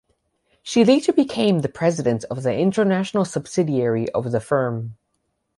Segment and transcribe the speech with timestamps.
[0.63, 4.97] She later became the president of the international subsidiary of the firm.